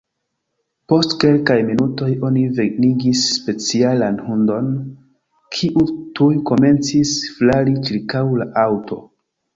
Post 0.91 1.11
kelkaj 1.23 1.57
minutoj 1.67 2.07
oni 2.29 2.45
venigis 2.61 3.21
specialan 3.35 4.17
hundon, 4.29 4.71
kiu 5.59 5.85
tuj 6.21 6.31
komencis 6.53 7.13
flari 7.37 7.77
ĉirkaŭ 7.91 8.25
la 8.41 8.49
aŭto. 8.67 8.99